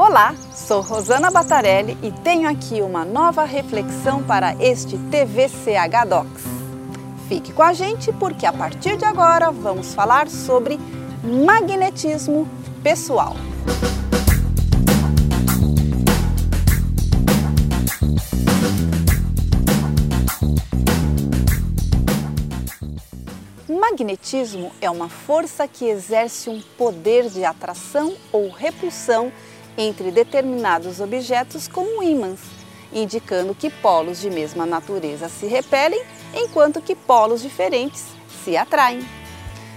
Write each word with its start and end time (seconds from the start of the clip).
Olá, 0.00 0.32
sou 0.54 0.80
Rosana 0.80 1.28
Batarelli 1.28 1.98
e 2.04 2.12
tenho 2.12 2.48
aqui 2.48 2.80
uma 2.80 3.04
nova 3.04 3.42
reflexão 3.42 4.22
para 4.22 4.54
este 4.62 4.96
TVCH 4.96 6.06
Docs. 6.08 6.44
Fique 7.28 7.52
com 7.52 7.64
a 7.64 7.72
gente 7.72 8.12
porque 8.12 8.46
a 8.46 8.52
partir 8.52 8.96
de 8.96 9.04
agora 9.04 9.50
vamos 9.50 9.92
falar 9.92 10.28
sobre 10.28 10.78
magnetismo 11.24 12.48
pessoal. 12.80 13.34
Magnetismo 23.68 24.70
é 24.80 24.88
uma 24.88 25.08
força 25.08 25.66
que 25.66 25.86
exerce 25.86 26.48
um 26.48 26.62
poder 26.78 27.28
de 27.28 27.44
atração 27.44 28.14
ou 28.30 28.48
repulsão 28.48 29.32
entre 29.78 30.10
determinados 30.10 31.00
objetos 31.00 31.68
como 31.68 32.02
ímãs, 32.02 32.40
indicando 32.92 33.54
que 33.54 33.70
polos 33.70 34.20
de 34.20 34.28
mesma 34.28 34.66
natureza 34.66 35.28
se 35.28 35.46
repelem, 35.46 36.02
enquanto 36.34 36.82
que 36.82 36.96
polos 36.96 37.40
diferentes 37.40 38.04
se 38.44 38.56
atraem. 38.56 39.06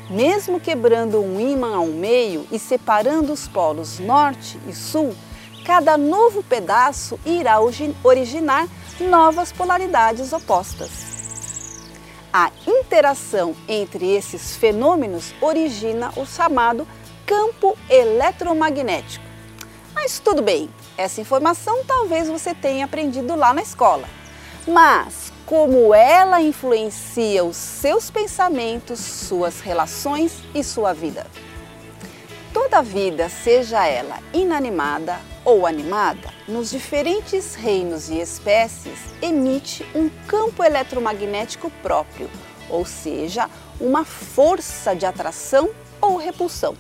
Mesmo 0.10 0.60
quebrando 0.60 1.22
um 1.22 1.40
ímã 1.40 1.76
ao 1.76 1.86
meio 1.86 2.48
e 2.52 2.58
separando 2.58 3.32
os 3.32 3.48
polos 3.48 4.00
norte 4.00 4.60
e 4.68 4.74
sul, 4.74 5.16
cada 5.64 5.96
novo 5.98 6.41
pedaço 6.41 7.20
irá 7.24 7.60
originar 8.04 8.68
novas 8.99 9.52
polaridades 9.52 10.34
opostas. 10.34 11.12
A 12.34 12.49
interação 12.66 13.55
entre 13.68 14.10
esses 14.16 14.55
fenômenos 14.55 15.36
origina 15.40 16.12
o 16.16 16.26
chamado 16.26 16.88
campo 17.26 17.77
eletromagnético 17.90 19.30
mas 19.94 20.20
tudo 20.20 20.41
bem, 20.41 20.70
essa 20.98 21.22
informação 21.22 21.84
talvez 21.86 22.27
você 22.27 22.54
tenha 22.54 22.86
aprendido 22.86 23.36
lá 23.36 23.54
na 23.54 23.62
escola. 23.62 24.07
Mas 24.68 25.32
como 25.46 25.93
ela 25.93 26.41
influencia 26.41 27.43
os 27.43 27.57
seus 27.57 28.10
pensamentos, 28.10 28.99
suas 28.99 29.60
relações 29.60 30.43
e 30.54 30.63
sua 30.63 30.93
vida? 30.93 31.26
Toda 32.54 32.82
vida, 32.82 33.29
seja 33.29 33.85
ela 33.85 34.20
inanimada 34.34 35.20
ou 35.43 35.66
animada, 35.66 36.29
nos 36.48 36.70
diferentes 36.70 37.55
reinos 37.55 38.10
e 38.10 38.20
espécies, 38.20 38.99
emite 39.21 39.85
um 39.96 40.10
campo 40.27 40.63
eletromagnético 40.63 41.71
próprio, 41.82 42.29
ou 42.70 42.85
seja, 42.85 43.49
uma 43.79 44.05
força 44.05 44.96
de 44.96 45.05
atração 45.05 45.70
ou 45.99 46.18
repulsão 46.18 46.76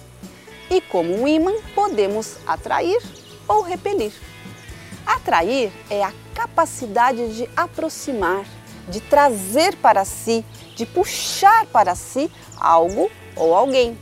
e, 0.71 0.79
como 0.79 1.13
um 1.13 1.27
ímã, 1.27 1.51
podemos 1.75 2.37
atrair 2.47 3.01
ou 3.45 3.61
repelir. 3.61 4.13
Atrair 5.05 5.69
é 5.89 6.01
a 6.01 6.13
capacidade 6.33 7.35
de 7.35 7.49
aproximar, 7.55 8.45
de 8.87 9.01
trazer 9.01 9.75
para 9.75 10.05
si, 10.05 10.45
de 10.75 10.85
puxar 10.85 11.65
para 11.65 11.93
si 11.93 12.31
algo 12.57 13.11
ou 13.35 13.53
alguém. 13.53 13.97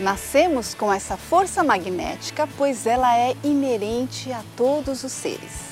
Nascemos 0.00 0.74
com 0.74 0.92
essa 0.92 1.16
força 1.16 1.62
magnética, 1.62 2.48
pois 2.58 2.86
ela 2.86 3.16
é 3.16 3.36
inerente 3.44 4.32
a 4.32 4.42
todos 4.56 5.04
os 5.04 5.12
seres. 5.12 5.70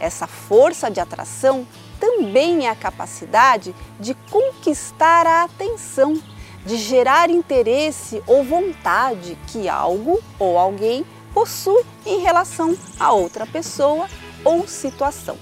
Essa 0.00 0.26
força 0.26 0.90
de 0.90 1.00
atração 1.00 1.66
também 2.00 2.66
é 2.66 2.70
a 2.70 2.76
capacidade 2.76 3.74
de 4.00 4.14
conquistar 4.30 5.26
a 5.26 5.44
atenção 5.44 6.20
de 6.64 6.76
gerar 6.76 7.30
interesse 7.30 8.22
ou 8.26 8.42
vontade 8.42 9.36
que 9.48 9.68
algo 9.68 10.22
ou 10.38 10.58
alguém 10.58 11.04
possui 11.32 11.84
em 12.06 12.20
relação 12.20 12.76
a 12.98 13.12
outra 13.12 13.46
pessoa 13.46 14.08
ou 14.44 14.66
situação. 14.66 15.36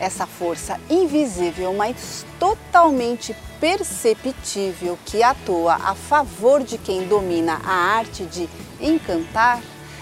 Essa 0.00 0.26
força 0.26 0.80
invisível, 0.90 1.72
mas 1.72 2.26
totalmente 2.38 3.34
perceptível 3.60 4.98
que 5.04 5.22
atua 5.22 5.74
a 5.74 5.94
favor 5.94 6.62
de 6.62 6.78
quem 6.78 7.06
domina 7.06 7.60
a 7.64 7.96
arte 7.96 8.24
de 8.24 8.48
encantar 8.80 9.60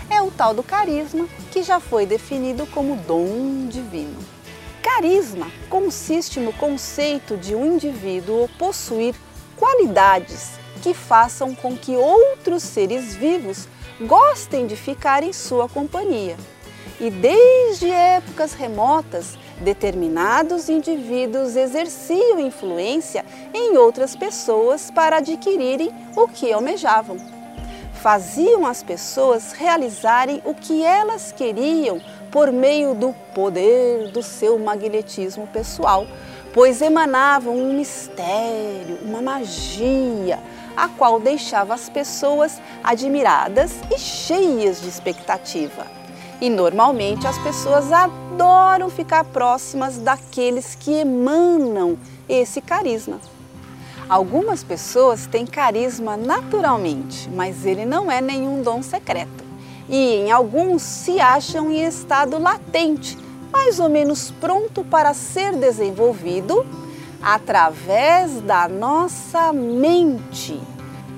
é 0.09 0.21
o 0.21 0.31
tal 0.31 0.53
do 0.55 0.63
carisma, 0.63 1.27
que 1.51 1.63
já 1.63 1.79
foi 1.79 2.05
definido 2.05 2.67
como 2.67 2.97
dom 2.97 3.67
divino. 3.69 4.19
Carisma 4.83 5.51
consiste 5.71 6.41
no 6.41 6.53
conceito 6.53 7.37
de 7.37 7.55
um 7.55 7.75
indivíduo 7.75 8.49
possuir 8.59 9.15
qualidades 9.57 10.53
que 10.83 10.93
façam 10.93 11.55
com 11.55 11.77
que 11.77 11.97
outros 11.97 12.63
seres 12.63 13.15
vivos 13.15 13.69
gostem 14.01 14.67
de 14.67 14.77
ficar 14.77 15.23
em 15.23 15.33
sua 15.33 15.69
companhia. 15.69 16.37
E 17.01 17.11
desde 17.11 17.91
épocas 17.91 18.53
remotas, 18.53 19.39
determinados 19.61 20.69
indivíduos 20.69 21.57
exerciam 21.57 22.39
influência 22.39 23.25
em 23.55 23.77
outras 23.77 24.15
pessoas 24.15 24.91
para 24.91 25.17
adquirirem 25.17 25.91
o 26.17 26.29
que 26.29 26.53
almejavam. 26.53 27.17
Faziam 28.03 28.67
as 28.67 28.83
pessoas 28.83 29.53
realizarem 29.53 30.43
o 30.45 30.55
que 30.55 30.85
elas 30.85 31.33
queriam 31.33 32.01
por 32.33 32.51
meio 32.51 32.95
do 32.95 33.13
poder 33.35 34.11
do 34.11 34.23
seu 34.23 34.59
magnetismo 34.59 35.47
pessoal, 35.47 36.07
pois 36.53 36.83
emanavam 36.83 37.57
um 37.57 37.73
mistério, 37.75 38.99
uma 39.03 39.23
magia, 39.23 40.39
a 40.77 40.89
qual 40.89 41.19
deixava 41.19 41.75
as 41.75 41.89
pessoas 41.89 42.61
admiradas 42.83 43.73
e 43.91 43.99
cheias 43.99 44.81
de 44.81 44.89
expectativa. 44.89 45.87
E 46.41 46.51
normalmente 46.51 47.27
as 47.27 47.39
pessoas 47.39 47.93
adoram 47.93 48.91
ficar 48.91 49.25
próximas 49.25 49.99
daqueles 49.99 50.75
que 50.75 50.91
emanam 50.93 51.97
esse 52.29 52.61
carisma. 52.61 53.21
Algumas 54.09 54.63
pessoas 54.63 55.27
têm 55.27 55.47
carisma 55.47 56.17
naturalmente, 56.17 57.31
mas 57.31 57.65
ele 57.65 57.87
não 57.87 58.11
é 58.11 58.21
nenhum 58.21 58.61
dom 58.61 58.83
secreto. 58.83 59.43
E 59.89 60.17
em 60.17 60.31
alguns 60.31 60.83
se 60.83 61.21
acham 61.21 61.71
em 61.71 61.85
estado 61.85 62.39
latente, 62.39 63.17
mais 63.53 63.79
ou 63.79 63.89
menos 63.89 64.31
pronto 64.41 64.83
para 64.83 65.13
ser 65.13 65.55
desenvolvido 65.55 66.67
através 67.23 68.41
da 68.41 68.67
nossa 68.67 69.53
mente, 69.53 70.59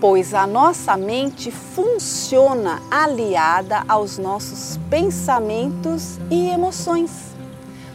pois 0.01 0.35
a 0.35 0.47
nossa 0.47 0.97
mente 0.97 1.51
funciona 1.51 2.83
aliada 2.91 3.85
aos 3.89 4.19
nossos 4.19 4.79
pensamentos 4.91 6.19
e 6.31 6.49
emoções. 6.49 7.11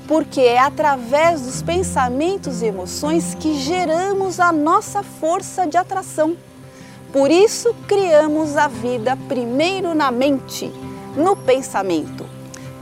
Porque 0.08 0.42
é 0.42 0.58
através 0.58 1.42
dos 1.42 1.62
pensamentos 1.62 2.64
e 2.64 2.66
emoções 2.66 3.36
que 3.36 3.54
geramos 3.60 4.40
a 4.40 4.52
nossa 4.52 5.04
força 5.04 5.68
de 5.68 5.78
atração. 5.78 6.36
Por 7.14 7.30
isso, 7.30 7.76
criamos 7.88 8.58
a 8.58 8.68
vida 8.68 9.16
primeiro 9.28 9.94
na 9.94 10.10
mente, 10.10 10.72
no 11.16 11.36
pensamento 11.36 12.29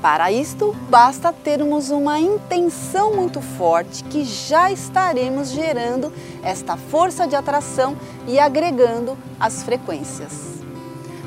para 0.01 0.31
isto, 0.31 0.75
basta 0.89 1.33
termos 1.33 1.89
uma 1.89 2.19
intenção 2.19 3.15
muito 3.15 3.41
forte 3.41 4.03
que 4.03 4.23
já 4.23 4.71
estaremos 4.71 5.49
gerando 5.49 6.13
esta 6.43 6.77
força 6.77 7.27
de 7.27 7.35
atração 7.35 7.95
e 8.27 8.39
agregando 8.39 9.17
as 9.39 9.63
frequências. 9.63 10.57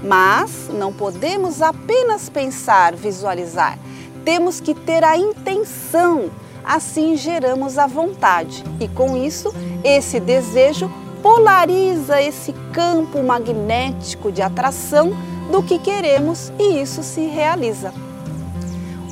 Mas 0.02 0.70
não 0.72 0.92
podemos 0.92 1.60
apenas 1.60 2.28
pensar, 2.28 2.94
visualizar, 2.94 3.78
temos 4.24 4.60
que 4.60 4.74
ter 4.74 5.02
a 5.04 5.16
intenção, 5.16 6.30
assim 6.64 7.16
geramos 7.16 7.76
a 7.76 7.86
vontade 7.86 8.64
e 8.78 8.86
com 8.88 9.16
isso, 9.16 9.52
esse 9.82 10.20
desejo 10.20 10.90
polariza 11.22 12.22
esse 12.22 12.52
campo 12.72 13.22
magnético 13.22 14.32
de 14.32 14.40
atração 14.40 15.12
do 15.50 15.62
que 15.62 15.78
queremos 15.78 16.52
e 16.58 16.80
isso 16.80 17.02
se 17.02 17.26
realiza. 17.26 17.92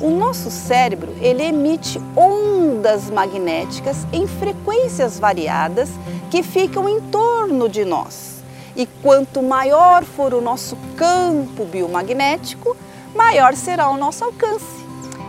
O 0.01 0.09
nosso 0.09 0.49
cérebro 0.49 1.13
ele 1.19 1.43
emite 1.43 1.99
ondas 2.15 3.09
magnéticas 3.09 4.07
em 4.13 4.25
frequências 4.25 5.19
variadas 5.19 5.89
que 6.31 6.41
ficam 6.41 6.87
em 6.87 7.01
torno 7.01 7.67
de 7.67 7.83
nós. 7.83 8.41
E 8.77 8.85
quanto 8.85 9.43
maior 9.43 10.05
for 10.05 10.33
o 10.33 10.39
nosso 10.39 10.77
campo 10.95 11.65
biomagnético, 11.65 12.77
maior 13.13 13.53
será 13.55 13.89
o 13.89 13.97
nosso 13.97 14.23
alcance. 14.23 14.79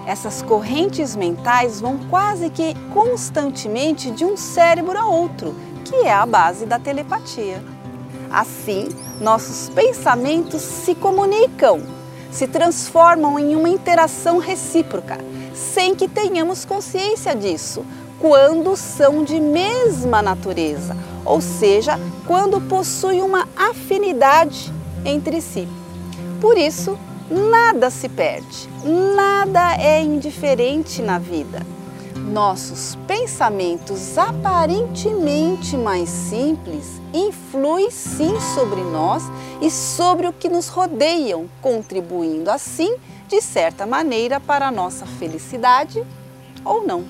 Essas 0.07 0.41
correntes 0.41 1.17
mentais 1.17 1.81
vão 1.81 1.99
quase 2.09 2.49
que 2.49 2.75
constantemente 2.93 4.09
de 4.13 4.25
um 4.25 4.37
cérebro 4.37 4.97
a 4.97 5.05
outro, 5.05 5.53
que 5.85 5.97
é 5.97 6.13
a 6.13 6.25
base 6.25 6.65
da 6.65 6.79
telepatia. 6.79 7.61
Assim, 8.31 8.89
nossos 9.21 9.69
pensamentos 9.71 10.63
se 10.63 10.95
comunicam 10.95 12.00
se 12.31 12.47
transformam 12.47 13.39
em 13.39 13.57
uma 13.57 13.69
interação 13.69 14.39
recíproca, 14.39 15.19
sem 15.55 15.95
que 15.95 16.09
tenhamos 16.09 16.65
consciência 16.65 17.35
disso, 17.35 17.85
quando 18.19 18.77
são 18.77 19.25
de 19.25 19.41
mesma 19.41 20.21
natureza, 20.21 20.97
ou 21.25 21.41
seja, 21.41 21.99
quando 22.27 22.61
possuem 22.61 23.23
uma 23.23 23.49
afinidade 23.57 24.73
entre 25.05 25.41
si. 25.41 25.67
Por 26.41 26.57
isso, 26.57 26.99
nada 27.31 27.91
se 27.91 28.09
perde, 28.09 28.69
nada 28.85 29.77
é 29.77 30.03
indiferente 30.03 31.01
na 31.01 31.19
vida. 31.19 31.80
Nossos 32.31 32.97
pensamentos 33.09 34.17
aparentemente 34.17 35.77
mais 35.77 36.09
simples 36.09 37.03
influem 37.13 37.91
sim 37.91 38.39
sobre 38.55 38.81
nós 38.83 39.25
e 39.61 39.69
sobre 39.69 40.29
o 40.29 40.33
que 40.33 40.49
nos 40.49 40.69
rodeiam, 40.69 41.51
contribuindo 41.61 42.49
assim, 42.49 42.95
de 43.27 43.43
certa 43.43 43.85
maneira, 43.85 44.39
para 44.39 44.69
a 44.69 44.71
nossa 44.71 45.05
felicidade 45.07 46.07
ou 46.65 46.87
não. 46.87 47.05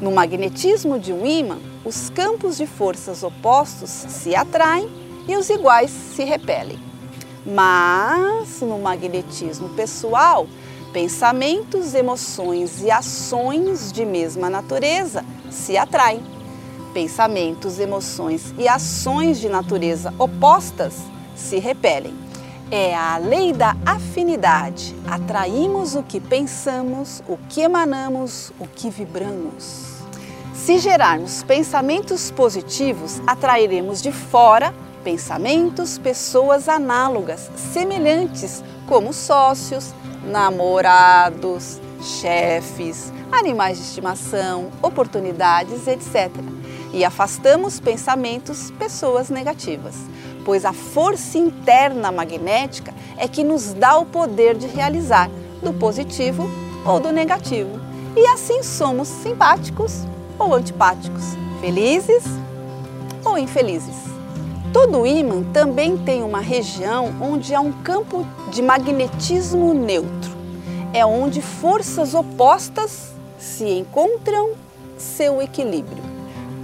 No 0.00 0.10
magnetismo 0.10 0.98
de 0.98 1.12
um 1.12 1.26
ímã, 1.26 1.58
os 1.84 2.08
campos 2.08 2.56
de 2.56 2.66
forças 2.66 3.22
opostos 3.22 3.90
se 3.90 4.34
atraem 4.34 4.88
e 5.28 5.36
os 5.36 5.50
iguais 5.50 5.90
se 5.90 6.24
repelem. 6.24 6.78
Mas 7.44 8.62
no 8.62 8.78
magnetismo 8.78 9.68
pessoal, 9.70 10.46
pensamentos, 10.92 11.94
emoções 11.94 12.82
e 12.82 12.90
ações 12.90 13.92
de 13.92 14.04
mesma 14.04 14.50
natureza 14.50 15.24
se 15.50 15.76
atraem. 15.76 16.22
Pensamentos, 16.92 17.78
emoções 17.78 18.52
e 18.58 18.66
ações 18.66 19.38
de 19.38 19.48
natureza 19.48 20.12
opostas 20.18 20.94
se 21.36 21.58
repelem. 21.58 22.14
É 22.70 22.94
a 22.94 23.16
lei 23.18 23.52
da 23.52 23.76
afinidade. 23.84 24.94
Atraímos 25.06 25.94
o 25.94 26.02
que 26.02 26.20
pensamos, 26.20 27.22
o 27.28 27.36
que 27.48 27.60
emanamos, 27.60 28.52
o 28.58 28.66
que 28.66 28.90
vibramos. 28.90 29.90
Se 30.54 30.78
gerarmos 30.78 31.42
pensamentos 31.42 32.30
positivos, 32.30 33.20
atrairemos 33.26 34.02
de 34.02 34.12
fora 34.12 34.74
pensamentos, 35.02 35.98
pessoas 35.98 36.68
análogas, 36.68 37.50
semelhantes, 37.56 38.62
como 38.90 39.12
sócios, 39.12 39.94
namorados, 40.24 41.80
chefes, 42.02 43.12
animais 43.30 43.78
de 43.78 43.84
estimação, 43.84 44.68
oportunidades, 44.82 45.86
etc. 45.86 46.28
E 46.92 47.04
afastamos 47.04 47.78
pensamentos, 47.78 48.72
pessoas 48.72 49.30
negativas, 49.30 49.94
pois 50.44 50.64
a 50.64 50.72
força 50.72 51.38
interna 51.38 52.10
magnética 52.10 52.92
é 53.16 53.28
que 53.28 53.44
nos 53.44 53.72
dá 53.72 53.96
o 53.96 54.04
poder 54.04 54.56
de 54.56 54.66
realizar 54.66 55.30
do 55.62 55.72
positivo 55.72 56.50
ou 56.84 56.98
do 56.98 57.12
negativo. 57.12 57.78
E 58.16 58.26
assim 58.26 58.64
somos 58.64 59.06
simpáticos 59.06 60.04
ou 60.36 60.52
antipáticos, 60.52 61.36
felizes 61.60 62.24
ou 63.24 63.38
infelizes. 63.38 64.09
Todo 64.72 65.06
ímã 65.06 65.42
também 65.52 65.96
tem 65.98 66.22
uma 66.22 66.40
região 66.40 67.12
onde 67.20 67.54
há 67.54 67.60
um 67.60 67.72
campo 67.72 68.26
de 68.52 68.62
magnetismo 68.62 69.74
neutro. 69.74 70.30
É 70.92 71.04
onde 71.04 71.42
forças 71.42 72.14
opostas 72.14 73.12
se 73.38 73.64
encontram 73.64 74.52
seu 74.96 75.42
equilíbrio. 75.42 76.02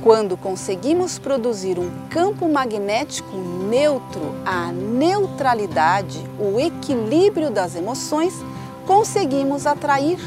Quando 0.03 0.37
conseguimos 0.37 1.19
produzir 1.19 1.79
um 1.79 1.91
campo 2.09 2.49
magnético 2.49 3.37
neutro, 3.37 4.35
a 4.45 4.71
neutralidade, 4.71 6.25
o 6.39 6.61
equilíbrio 6.61 7.51
das 7.51 7.75
emoções, 7.75 8.35
conseguimos 8.87 9.67
atrair 9.67 10.19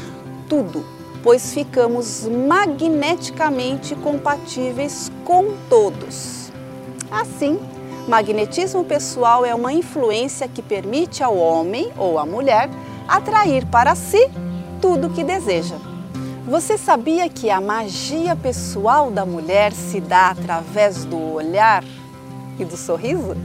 tudo 0.48 0.84
pois 1.22 1.52
ficamos 1.52 2.26
magneticamente 2.26 3.94
compatíveis 3.94 5.10
com 5.24 5.54
todos. 5.68 6.49
Assim, 7.10 7.58
magnetismo 8.06 8.84
pessoal 8.84 9.44
é 9.44 9.54
uma 9.54 9.72
influência 9.72 10.46
que 10.48 10.62
permite 10.62 11.22
ao 11.22 11.36
homem 11.36 11.92
ou 11.96 12.18
à 12.18 12.24
mulher 12.24 12.70
atrair 13.08 13.66
para 13.66 13.94
si 13.94 14.30
tudo 14.80 15.08
o 15.08 15.10
que 15.10 15.24
deseja. 15.24 15.76
Você 16.46 16.78
sabia 16.78 17.28
que 17.28 17.50
a 17.50 17.60
magia 17.60 18.34
pessoal 18.34 19.10
da 19.10 19.26
mulher 19.26 19.72
se 19.72 20.00
dá 20.00 20.30
através 20.30 21.04
do 21.04 21.34
olhar 21.34 21.84
e 22.58 22.64
do 22.64 22.76
sorriso? 22.76 23.36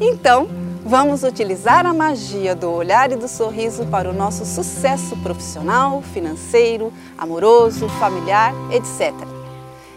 Então, 0.00 0.48
Vamos 0.86 1.22
utilizar 1.22 1.86
a 1.86 1.94
magia 1.94 2.54
do 2.54 2.70
olhar 2.70 3.10
e 3.10 3.16
do 3.16 3.26
sorriso 3.26 3.86
para 3.86 4.10
o 4.10 4.12
nosso 4.12 4.44
sucesso 4.44 5.16
profissional, 5.22 6.02
financeiro, 6.02 6.92
amoroso, 7.16 7.88
familiar, 7.88 8.52
etc. 8.70 9.14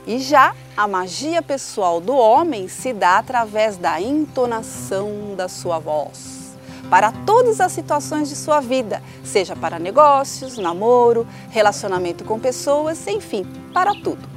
E 0.07 0.17
já 0.17 0.55
a 0.77 0.87
magia 0.87 1.41
pessoal 1.41 1.99
do 1.99 2.15
homem 2.15 2.67
se 2.67 2.93
dá 2.93 3.17
através 3.17 3.77
da 3.77 3.99
entonação 3.99 5.33
da 5.35 5.47
sua 5.47 5.79
voz. 5.79 6.55
Para 6.87 7.11
todas 7.11 7.59
as 7.59 7.71
situações 7.71 8.29
de 8.29 8.35
sua 8.35 8.59
vida, 8.59 9.01
seja 9.23 9.55
para 9.55 9.79
negócios, 9.79 10.59
namoro, 10.59 11.27
relacionamento 11.49 12.23
com 12.23 12.39
pessoas, 12.39 13.07
enfim, 13.07 13.43
para 13.73 13.91
tudo. 13.95 14.29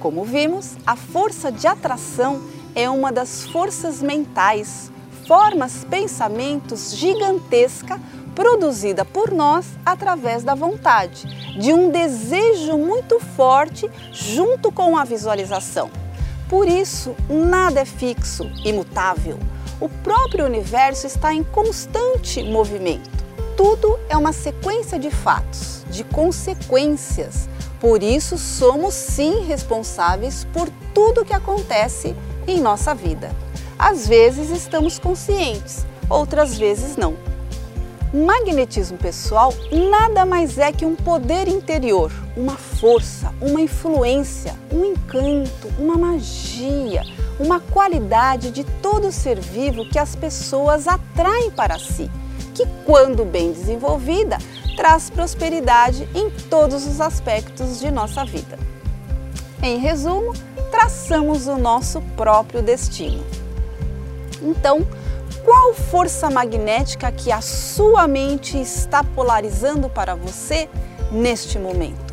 Como 0.00 0.24
vimos, 0.24 0.76
a 0.84 0.96
força 0.96 1.52
de 1.52 1.68
atração 1.68 2.42
é 2.74 2.90
uma 2.90 3.12
das 3.12 3.46
forças 3.46 4.02
mentais 4.02 4.90
formas 5.24 5.84
pensamentos 5.88 6.96
gigantesca 6.96 8.00
produzida 8.36 9.02
por 9.02 9.32
nós 9.32 9.66
através 9.84 10.44
da 10.44 10.54
vontade, 10.54 11.26
de 11.58 11.72
um 11.72 11.90
desejo 11.90 12.76
muito 12.76 13.18
forte 13.18 13.90
junto 14.12 14.70
com 14.70 14.96
a 14.96 15.04
visualização. 15.04 15.90
Por 16.46 16.68
isso, 16.68 17.16
nada 17.28 17.80
é 17.80 17.84
fixo, 17.86 18.48
imutável. 18.62 19.38
O 19.80 19.88
próprio 19.88 20.44
universo 20.44 21.06
está 21.06 21.32
em 21.32 21.42
constante 21.42 22.44
movimento. 22.44 23.10
Tudo 23.56 23.98
é 24.08 24.16
uma 24.16 24.32
sequência 24.32 24.98
de 24.98 25.10
fatos, 25.10 25.84
de 25.90 26.04
consequências. 26.04 27.48
Por 27.80 28.02
isso, 28.02 28.36
somos 28.36 28.94
sim 28.94 29.44
responsáveis 29.46 30.46
por 30.52 30.68
tudo 30.94 31.24
que 31.24 31.34
acontece 31.34 32.14
em 32.46 32.60
nossa 32.60 32.94
vida. 32.94 33.30
Às 33.78 34.06
vezes 34.06 34.50
estamos 34.50 34.98
conscientes, 34.98 35.86
outras 36.08 36.56
vezes 36.56 36.96
não. 36.96 37.25
Magnetismo 38.14 38.96
pessoal 38.96 39.52
nada 39.90 40.24
mais 40.24 40.58
é 40.58 40.70
que 40.70 40.86
um 40.86 40.94
poder 40.94 41.48
interior, 41.48 42.12
uma 42.36 42.56
força, 42.56 43.34
uma 43.40 43.60
influência, 43.60 44.54
um 44.72 44.84
encanto, 44.84 45.68
uma 45.76 45.96
magia, 45.96 47.02
uma 47.38 47.58
qualidade 47.58 48.52
de 48.52 48.62
todo 48.80 49.10
ser 49.10 49.40
vivo 49.40 49.88
que 49.88 49.98
as 49.98 50.14
pessoas 50.14 50.86
atraem 50.86 51.50
para 51.50 51.80
si, 51.80 52.08
que, 52.54 52.64
quando 52.84 53.24
bem 53.24 53.52
desenvolvida, 53.52 54.38
traz 54.76 55.10
prosperidade 55.10 56.08
em 56.14 56.30
todos 56.30 56.86
os 56.86 57.00
aspectos 57.00 57.80
de 57.80 57.90
nossa 57.90 58.24
vida. 58.24 58.56
Em 59.60 59.78
resumo, 59.78 60.32
traçamos 60.70 61.48
o 61.48 61.58
nosso 61.58 62.00
próprio 62.16 62.62
destino. 62.62 63.24
Então, 64.40 64.86
qual 65.46 65.72
força 65.72 66.28
magnética 66.28 67.12
que 67.12 67.30
a 67.30 67.40
sua 67.40 68.08
mente 68.08 68.60
está 68.60 69.04
polarizando 69.04 69.88
para 69.88 70.16
você 70.16 70.68
neste 71.12 71.56
momento? 71.56 72.12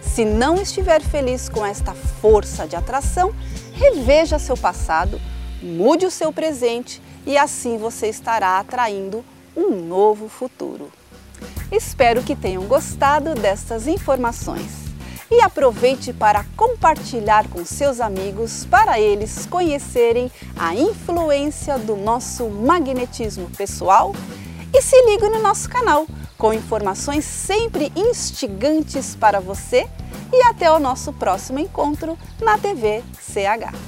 Se 0.00 0.24
não 0.24 0.54
estiver 0.54 1.02
feliz 1.02 1.48
com 1.48 1.66
esta 1.66 1.92
força 1.92 2.68
de 2.68 2.76
atração, 2.76 3.34
reveja 3.72 4.38
seu 4.38 4.56
passado, 4.56 5.20
mude 5.60 6.06
o 6.06 6.10
seu 6.10 6.32
presente 6.32 7.02
e 7.26 7.36
assim 7.36 7.76
você 7.78 8.06
estará 8.06 8.60
atraindo 8.60 9.24
um 9.56 9.70
novo 9.70 10.28
futuro. 10.28 10.88
Espero 11.72 12.22
que 12.22 12.36
tenham 12.36 12.62
gostado 12.62 13.34
destas 13.34 13.88
informações 13.88 14.87
e 15.30 15.40
aproveite 15.40 16.12
para 16.12 16.44
compartilhar 16.56 17.48
com 17.48 17.64
seus 17.64 18.00
amigos 18.00 18.64
para 18.64 18.98
eles 18.98 19.46
conhecerem 19.46 20.30
a 20.56 20.74
influência 20.74 21.78
do 21.78 21.96
nosso 21.96 22.48
magnetismo 22.48 23.50
pessoal 23.50 24.14
e 24.72 24.82
se 24.82 25.00
ligue 25.06 25.28
no 25.28 25.42
nosso 25.42 25.68
canal 25.68 26.06
com 26.36 26.52
informações 26.52 27.24
sempre 27.24 27.92
instigantes 27.96 29.14
para 29.14 29.40
você 29.40 29.88
e 30.32 30.42
até 30.42 30.70
o 30.70 30.78
nosso 30.78 31.12
próximo 31.12 31.58
encontro 31.58 32.16
na 32.40 32.56
TV 32.56 33.02
CH. 33.20 33.87